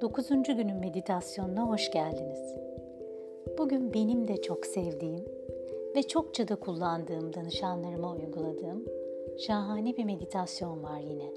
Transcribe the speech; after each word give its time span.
9. 0.00 0.28
günün 0.28 0.76
meditasyonuna 0.76 1.68
hoş 1.68 1.90
geldiniz. 1.90 2.54
Bugün 3.58 3.94
benim 3.94 4.28
de 4.28 4.42
çok 4.42 4.66
sevdiğim 4.66 5.24
ve 5.96 6.02
çokça 6.02 6.48
da 6.48 6.56
kullandığım 6.56 7.34
danışanlarıma 7.34 8.12
uyguladığım 8.12 8.84
şahane 9.38 9.96
bir 9.96 10.04
meditasyon 10.04 10.82
var 10.82 11.00
yine. 11.00 11.32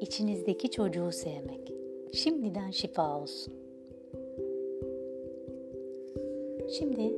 İçinizdeki 0.00 0.70
çocuğu 0.70 1.12
sevmek. 1.12 1.72
Şimdiden 2.12 2.70
şifa 2.70 3.20
olsun. 3.20 3.61
Şimdi 6.78 7.12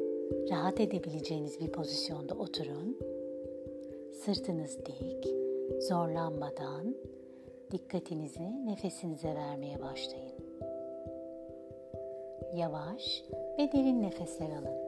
rahat 0.50 0.80
edebileceğiniz 0.80 1.60
bir 1.60 1.72
pozisyonda 1.72 2.34
oturun. 2.34 2.98
Sırtınız 4.12 4.78
dik, 4.86 5.34
zorlanmadan 5.82 6.94
dikkatinizi 7.70 8.66
nefesinize 8.66 9.34
vermeye 9.34 9.80
başlayın. 9.82 10.32
Yavaş 12.56 13.24
ve 13.58 13.72
derin 13.72 14.02
nefesler 14.02 14.50
alın. 14.50 14.78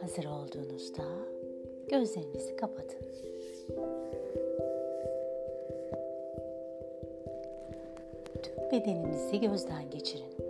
Hazır 0.00 0.24
olduğunuzda 0.24 1.04
gözlerinizi 1.88 2.56
kapatın. 2.56 3.06
Tüm 8.42 8.70
bedeninizi 8.72 9.40
gözden 9.40 9.90
geçirin 9.90 10.45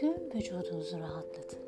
tüm 0.00 0.14
vücudunuzu 0.34 0.98
rahatlatın. 0.98 1.58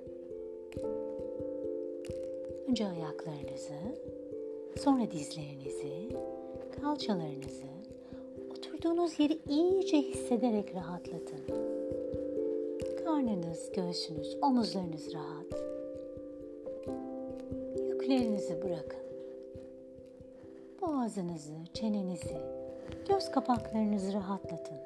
Önce 2.68 2.86
ayaklarınızı, 2.86 3.74
sonra 4.76 5.10
dizlerinizi, 5.10 6.16
kalçalarınızı, 6.80 7.66
oturduğunuz 8.50 9.20
yeri 9.20 9.38
iyice 9.48 9.96
hissederek 9.96 10.74
rahatlatın. 10.74 11.40
Karnınız, 13.04 13.72
göğsünüz, 13.72 14.36
omuzlarınız 14.42 15.14
rahat. 15.14 15.60
Yüklerinizi 17.88 18.62
bırakın. 18.62 19.00
Boğazınızı, 20.80 21.54
çenenizi, 21.74 22.36
göz 23.08 23.30
kapaklarınızı 23.30 24.12
rahatlatın. 24.12 24.76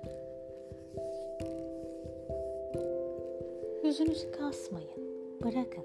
Yüzünüzü 3.91 4.30
kasmayın. 4.30 4.88
Bırakın. 5.44 5.84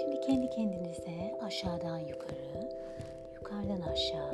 Şimdi 0.00 0.20
kendi 0.20 0.50
kendinize 0.50 1.38
aşağıdan 1.40 1.98
yukarı, 1.98 2.70
yukarıdan 3.34 3.80
aşağı 3.92 4.32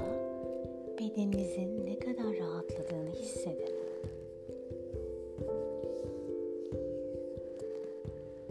bedeninizin 0.98 1.86
ne 1.86 1.98
kadar 1.98 2.38
rahatladığını 2.38 3.10
hissedin. 3.10 3.74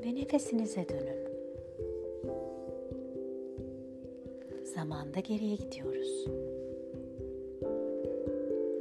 Ve 0.06 0.16
nefesinize 0.16 0.86
dönün. 0.89 1.22
Zamanda 4.75 5.19
geriye 5.19 5.56
gidiyoruz. 5.56 6.25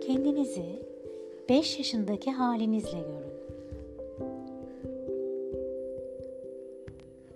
Kendinizi 0.01 0.90
5 1.51 1.79
yaşındaki 1.79 2.31
halinizle 2.31 2.99
görün. 2.99 3.33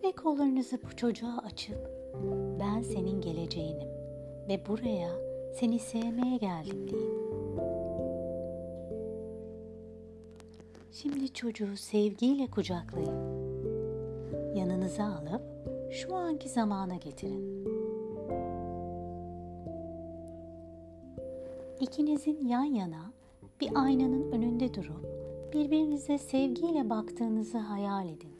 Ve 0.04 0.12
kollarınızı 0.12 0.78
bu 0.82 0.96
çocuğa 0.96 1.38
açıp 1.44 1.90
ben 2.60 2.82
senin 2.82 3.20
geleceğinim 3.20 3.88
ve 4.48 4.66
buraya 4.68 5.10
seni 5.54 5.78
sevmeye 5.78 6.36
geldim 6.36 6.90
deyin. 6.90 7.14
Şimdi 10.92 11.32
çocuğu 11.32 11.76
sevgiyle 11.76 12.46
kucaklayın. 12.46 13.44
Yanınıza 14.54 15.04
alıp 15.04 15.42
şu 15.90 16.14
anki 16.14 16.48
zamana 16.48 16.96
getirin. 16.96 17.64
İkinizin 21.80 22.48
yan 22.48 22.64
yana 22.64 23.13
bir 23.60 23.70
aynanın 23.74 24.32
önünde 24.32 24.74
durup 24.74 25.04
birbirinize 25.52 26.18
sevgiyle 26.18 26.90
baktığınızı 26.90 27.58
hayal 27.58 28.08
edin. 28.08 28.34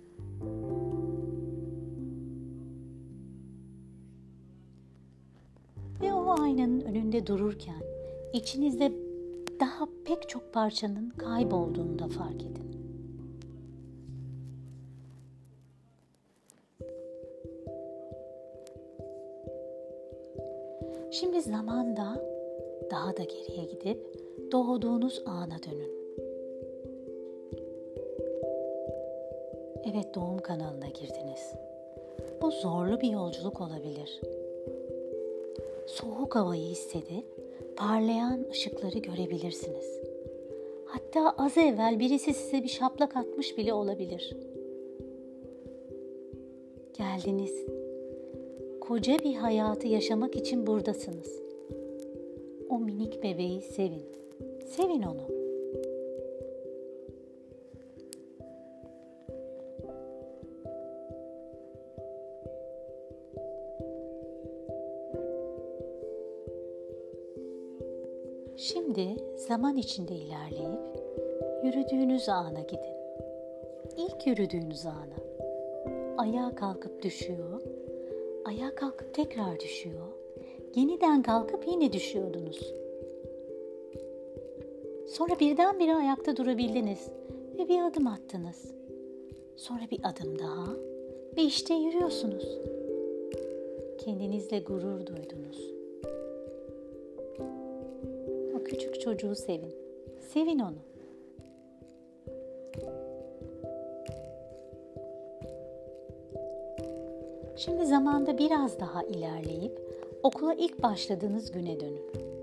Ve 6.00 6.12
o 6.12 6.40
aynanın 6.42 6.80
önünde 6.80 7.26
dururken 7.26 7.82
içinizde 8.32 8.92
daha 9.60 9.88
pek 10.04 10.28
çok 10.28 10.52
parçanın 10.52 11.10
kaybolduğunu 11.10 11.98
da 11.98 12.08
fark 12.08 12.42
edin. 12.42 12.64
Şimdi 21.10 21.42
zamanda 21.42 22.22
daha 22.90 23.16
da 23.16 23.22
geriye 23.22 23.64
gidip 23.64 24.24
doğduğunuz 24.54 25.22
ana 25.26 25.62
dönün. 25.62 25.92
Evet 29.84 30.14
doğum 30.14 30.38
kanalına 30.38 30.86
girdiniz. 30.86 31.54
Bu 32.42 32.50
zorlu 32.50 33.00
bir 33.00 33.10
yolculuk 33.10 33.60
olabilir. 33.60 34.20
Soğuk 35.86 36.36
havayı 36.36 36.62
hissedip 36.62 37.24
parlayan 37.76 38.46
ışıkları 38.50 38.98
görebilirsiniz. 38.98 40.00
Hatta 40.86 41.34
az 41.38 41.58
evvel 41.58 42.00
birisi 42.00 42.34
size 42.34 42.62
bir 42.62 42.68
şaplak 42.68 43.16
atmış 43.16 43.58
bile 43.58 43.72
olabilir. 43.72 44.36
Geldiniz. 46.98 47.66
Koca 48.80 49.18
bir 49.18 49.34
hayatı 49.34 49.88
yaşamak 49.88 50.36
için 50.36 50.66
buradasınız. 50.66 51.42
O 52.68 52.78
minik 52.78 53.22
bebeği 53.22 53.60
sevin. 53.60 54.23
Sevin 54.64 55.02
onu. 55.02 55.44
Şimdi 68.56 69.16
zaman 69.36 69.76
içinde 69.76 70.14
ilerleyip 70.14 70.80
yürüdüğünüz 71.64 72.28
ana 72.28 72.60
gidin. 72.60 72.94
İlk 73.96 74.26
yürüdüğünüz 74.26 74.86
ana. 74.86 75.24
Ayağa 76.16 76.54
kalkıp 76.54 77.02
düşüyor. 77.02 77.62
Ayağa 78.44 78.74
kalkıp 78.74 79.14
tekrar 79.14 79.60
düşüyor. 79.60 80.06
Yeniden 80.74 81.22
kalkıp 81.22 81.66
yine 81.66 81.92
düşüyordunuz. 81.92 82.83
Sonra 85.06 85.40
birdenbire 85.40 85.94
ayakta 85.94 86.36
durabildiniz 86.36 87.08
ve 87.58 87.68
bir 87.68 87.82
adım 87.82 88.06
attınız. 88.06 88.74
Sonra 89.56 89.82
bir 89.90 90.00
adım 90.02 90.38
daha 90.38 90.66
ve 91.36 91.42
işte 91.42 91.74
yürüyorsunuz. 91.74 92.58
Kendinizle 93.98 94.58
gurur 94.58 95.06
duydunuz. 95.06 95.72
O 98.56 98.64
küçük 98.64 99.00
çocuğu 99.00 99.34
sevin. 99.34 99.74
Sevin 100.32 100.58
onu. 100.58 100.78
Şimdi 107.56 107.86
zamanda 107.86 108.38
biraz 108.38 108.80
daha 108.80 109.02
ilerleyip 109.02 109.80
okula 110.22 110.54
ilk 110.54 110.82
başladığınız 110.82 111.50
güne 111.50 111.80
dönün. 111.80 112.33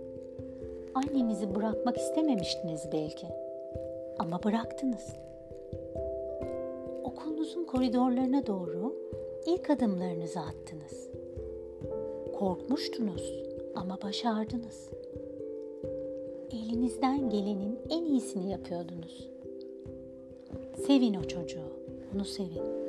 Annenizi 0.96 1.56
bırakmak 1.56 1.98
istememiştiniz 1.98 2.90
belki. 2.94 3.28
Ama 4.20 4.44
bıraktınız. 4.44 5.16
Okulunuzun 7.04 7.66
koridorlarına 7.66 8.48
doğru 8.48 8.96
ilk 9.46 9.70
adımlarınızı 9.70 10.40
attınız. 10.40 11.10
Korkmuştunuz 12.40 13.44
ama 13.76 14.02
başardınız. 14.02 14.90
Elinizden 16.52 17.30
gelenin 17.30 17.80
en 17.90 18.06
iyisini 18.06 18.52
yapıyordunuz. 18.52 19.30
Sevin 20.88 21.14
o 21.14 21.24
çocuğu, 21.24 21.72
onu 22.16 22.26
sevin. 22.26 22.81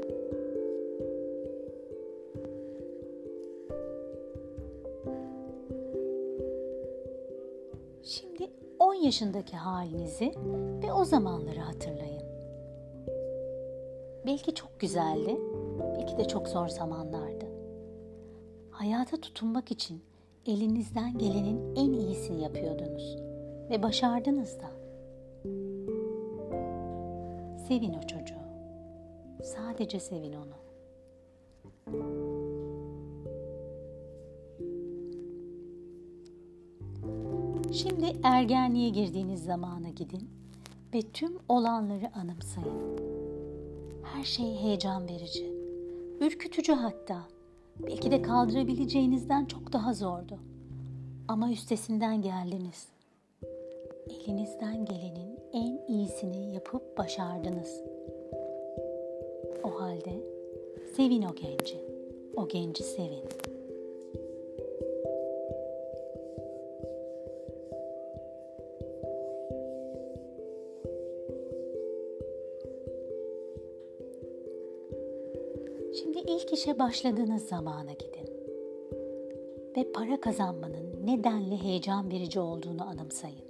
Yaşındaki 9.03 9.57
halinizi 9.57 10.35
ve 10.83 10.93
o 10.93 11.05
zamanları 11.05 11.61
hatırlayın. 11.61 12.23
Belki 14.27 14.55
çok 14.55 14.81
güzeldi, 14.81 15.37
belki 15.99 16.19
de 16.19 16.29
çok 16.29 16.49
zor 16.49 16.69
zamanlardı. 16.69 17.45
Hayata 18.71 19.17
tutunmak 19.17 19.71
için 19.71 20.03
elinizden 20.47 21.19
gelenin 21.19 21.77
en 21.77 21.93
iyisini 21.93 22.43
yapıyordunuz 22.43 23.17
ve 23.71 23.83
başardınız 23.83 24.59
da. 24.61 24.71
Sevin 27.69 27.95
o 27.95 28.07
çocuğu. 28.07 28.43
Sadece 29.43 30.01
sevin 30.01 30.33
onu. 30.33 30.63
Şimdi 37.73 38.17
ergenliğe 38.23 38.89
girdiğiniz 38.89 39.45
zamana 39.45 39.89
gidin 39.89 40.31
ve 40.95 41.03
tüm 41.03 41.39
olanları 41.49 42.15
anımsayın. 42.15 42.99
Her 44.03 44.25
şey 44.25 44.55
heyecan 44.55 45.09
verici, 45.09 45.53
ürkütücü 46.21 46.73
hatta. 46.73 47.23
Belki 47.81 48.11
de 48.11 48.23
kaldırabileceğinizden 48.23 49.45
çok 49.45 49.73
daha 49.73 49.95
zordu. 49.95 50.39
Ama 51.29 51.51
üstesinden 51.51 52.23
geldiniz. 52.23 52.89
Elinizden 54.11 54.85
gelenin 54.85 55.39
en 55.53 55.81
iyisini 55.89 56.55
yapıp 56.55 56.99
başardınız. 56.99 57.83
O 59.65 59.81
halde 59.81 60.21
sevin 60.97 61.23
o 61.23 61.35
genci. 61.35 61.77
O 62.37 62.49
genci 62.49 62.83
sevin. 62.83 63.52
İşe 76.63 76.79
başladığınız 76.79 77.43
zamana 77.43 77.93
gidin. 77.93 78.31
Ve 79.77 79.93
para 79.93 80.21
kazanmanın 80.21 81.07
nedenle 81.07 81.57
heyecan 81.57 82.11
verici 82.11 82.41
olduğunu 82.41 82.83
anımsayın. 82.83 83.45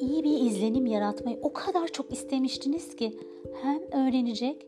İyi 0.00 0.24
bir 0.24 0.40
izlenim 0.40 0.86
yaratmayı 0.86 1.38
o 1.42 1.52
kadar 1.52 1.88
çok 1.88 2.12
istemiştiniz 2.12 2.96
ki 2.96 3.18
hem 3.62 3.80
öğrenecek 3.82 4.66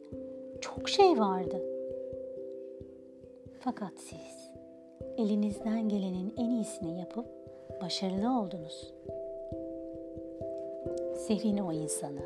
çok 0.61 0.89
şey 0.89 1.19
vardı. 1.19 1.63
Fakat 3.61 3.93
siz 3.97 4.51
elinizden 5.19 5.89
gelenin 5.89 6.35
en 6.37 6.51
iyisini 6.51 6.99
yapıp 6.99 7.27
başarılı 7.83 8.41
oldunuz. 8.41 8.93
Sevin 11.17 11.59
o 11.59 11.73
insanı. 11.73 12.23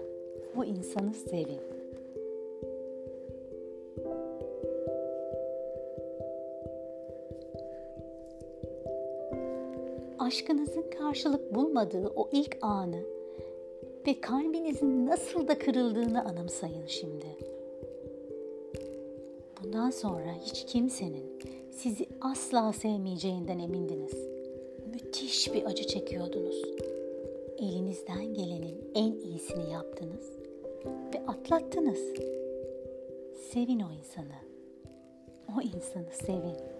O 0.58 0.64
insanı 0.64 1.14
sevin. 1.14 1.75
Aşkınızın 10.26 10.90
karşılık 10.98 11.54
bulmadığı 11.54 12.12
o 12.16 12.28
ilk 12.32 12.58
anı 12.62 13.02
ve 14.06 14.20
kalbinizin 14.20 15.06
nasıl 15.06 15.48
da 15.48 15.58
kırıldığını 15.58 16.24
anımsayın 16.24 16.86
şimdi. 16.86 17.26
Bundan 19.62 19.90
sonra 19.90 20.32
hiç 20.44 20.64
kimsenin 20.64 21.38
sizi 21.70 22.06
asla 22.20 22.72
sevmeyeceğinden 22.72 23.58
emindiniz. 23.58 24.14
Müthiş 24.92 25.54
bir 25.54 25.64
acı 25.64 25.86
çekiyordunuz. 25.86 26.62
Elinizden 27.58 28.34
gelenin 28.34 28.90
en 28.94 29.12
iyisini 29.12 29.72
yaptınız 29.72 30.32
ve 31.14 31.26
atlattınız. 31.26 32.00
Sevin 33.52 33.80
o 33.80 33.92
insanı. 33.98 34.36
O 35.58 35.62
insanı 35.62 36.26
sevin. 36.26 36.75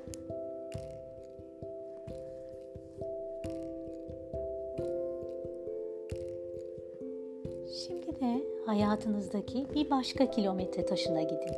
Hayatınızdaki 8.66 9.66
bir 9.74 9.90
başka 9.90 10.30
kilometre 10.30 10.86
taşına 10.86 11.22
gidin. 11.22 11.54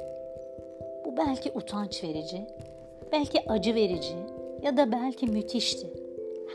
Bu 1.05 1.17
belki 1.17 1.53
utanç 1.55 2.05
verici, 2.05 2.47
belki 3.13 3.51
acı 3.51 3.75
verici 3.75 4.15
ya 4.63 4.77
da 4.77 4.93
belki 4.93 5.27
müthişti. 5.27 5.87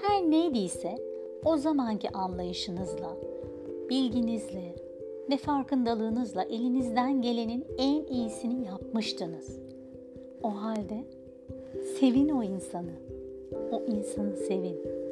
Her 0.01 0.21
neydiyse 0.21 0.95
o 1.45 1.57
zamanki 1.57 2.09
anlayışınızla, 2.09 3.17
bilginizle 3.89 4.75
ve 5.29 5.37
farkındalığınızla 5.37 6.43
elinizden 6.43 7.21
gelenin 7.21 7.65
en 7.77 8.05
iyisini 8.05 8.65
yapmıştınız. 8.65 9.59
O 10.43 10.49
halde 10.49 11.03
sevin 11.99 12.29
o 12.29 12.43
insanı. 12.43 12.93
O 13.71 13.81
insanı 13.81 14.37
sevin. 14.37 15.02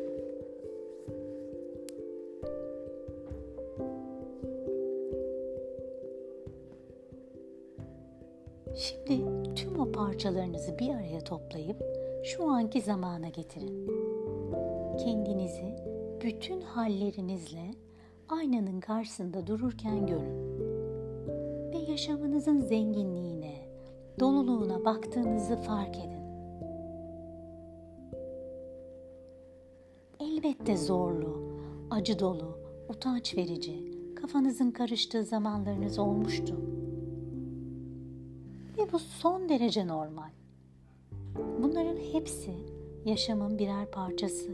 Şimdi 8.76 9.22
tüm 9.56 9.80
o 9.80 9.92
parçalarınızı 9.92 10.80
bir 10.80 10.90
araya 10.90 11.22
toplayıp 11.22 11.78
şu 12.24 12.50
anki 12.50 12.82
zamana 12.82 13.30
getirin. 13.30 13.88
Kendinizi 14.98 15.76
bütün 16.24 16.62
hallerinizle 16.62 17.72
aynanın 18.30 18.80
karşısında 18.80 19.48
dururken 19.48 20.08
görün. 20.08 20.62
Ve 21.74 21.92
yaşamınızın 21.92 22.60
zenginliğine, 22.60 23.56
doluluğuna 24.20 24.86
baktığınızı 24.86 25.56
fark 25.56 25.98
edin. 25.98 26.22
Elbette 30.20 30.78
zorlu, 30.78 31.58
acı 31.90 32.20
dolu, 32.20 32.58
utanç 32.90 33.38
verici, 33.38 33.92
kafanızın 34.16 34.72
karıştığı 34.72 35.24
zamanlarınız 35.24 36.00
olmuştu 36.00 36.71
bu 38.92 39.00
son 39.00 39.50
derece 39.50 39.88
normal. 39.88 40.30
Bunların 41.62 41.98
hepsi 41.98 42.52
yaşamın 43.06 43.60
birer 43.60 43.92
parçası. 43.92 44.52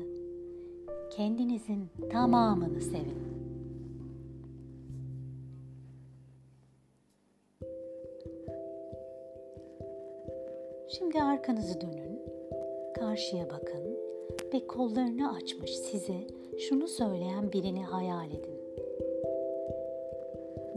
Kendinizin 1.10 1.88
tamamını 2.12 2.82
sevin. 2.82 3.28
Şimdi 10.90 11.22
arkanızı 11.22 11.82
dönün, 11.82 12.22
karşıya 13.00 13.50
bakın 13.50 13.98
ve 14.54 14.68
kollarını 14.68 15.36
açmış 15.36 15.72
size 15.72 16.28
şunu 16.60 16.88
söyleyen 16.88 17.52
birini 17.52 17.84
hayal 17.84 18.32
edin. 18.32 18.58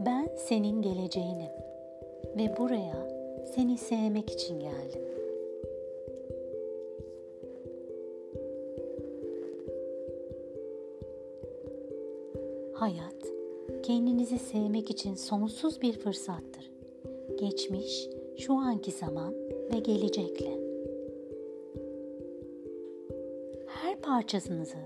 Ben 0.05 0.29
senin 0.37 0.81
geleceğinim 0.81 1.51
ve 2.37 2.57
buraya 2.57 3.20
seni 3.45 3.77
sevmek 3.77 4.29
için 4.29 4.59
geldim. 4.59 5.01
Hayat, 12.73 13.33
kendinizi 13.83 14.39
sevmek 14.39 14.89
için 14.91 15.15
sonsuz 15.15 15.81
bir 15.81 15.93
fırsattır. 15.93 16.71
Geçmiş, 17.39 18.07
şu 18.37 18.53
anki 18.53 18.91
zaman 18.91 19.33
ve 19.73 19.79
gelecekle. 19.79 20.61
Her 23.67 24.01
parçasınızı 24.01 24.77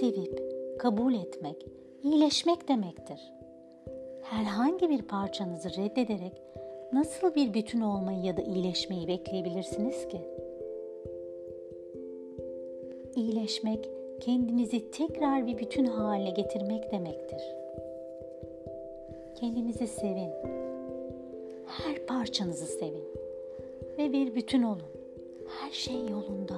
sevip 0.00 0.42
kabul 0.78 1.14
etmek, 1.14 1.66
iyileşmek 2.02 2.68
demektir. 2.68 3.20
Herhangi 4.22 4.90
bir 4.90 5.02
parçanızı 5.02 5.68
reddederek 5.68 6.43
nasıl 6.94 7.34
bir 7.34 7.54
bütün 7.54 7.80
olmayı 7.80 8.24
ya 8.24 8.36
da 8.36 8.42
iyileşmeyi 8.42 9.08
bekleyebilirsiniz 9.08 10.08
ki? 10.08 10.20
İyileşmek, 13.16 13.90
kendinizi 14.20 14.90
tekrar 14.90 15.46
bir 15.46 15.58
bütün 15.58 15.84
haline 15.84 16.30
getirmek 16.30 16.92
demektir. 16.92 17.42
Kendinizi 19.40 19.86
sevin. 19.86 20.30
Her 21.66 22.06
parçanızı 22.06 22.66
sevin. 22.66 23.04
Ve 23.98 24.12
bir 24.12 24.34
bütün 24.34 24.62
olun. 24.62 24.82
Her 25.48 25.70
şey 25.70 25.96
yolunda. 25.96 26.54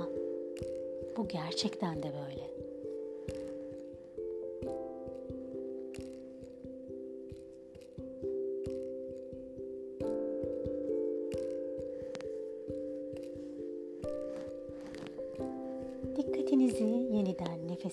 Bu 1.16 1.28
gerçekten 1.28 2.02
de 2.02 2.06
böyle. 2.06 2.45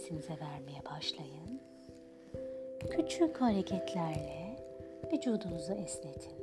Nefesinize 0.03 0.33
vermeye 0.41 0.81
başlayın. 0.86 1.62
Küçük 2.91 3.41
hareketlerle 3.41 4.57
vücudunuzu 5.13 5.74
esnetin. 5.74 6.33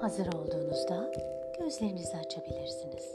Hazır 0.00 0.26
olduğunuzda 0.26 1.12
gözlerinizi 1.58 2.16
açabilirsiniz. 2.16 3.14